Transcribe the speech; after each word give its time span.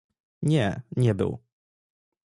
Nie, 0.41 0.81
nie 0.95 1.15
był 1.15 1.39